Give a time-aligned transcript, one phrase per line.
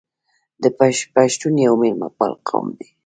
[1.15, 2.87] پښتون یو میلمه پال قوم دی.